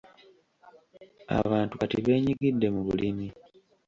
Abantu 1.39 1.73
kati 1.79 1.97
benyigidde 2.05 2.67
mu 2.75 2.81
bulimi. 2.87 3.27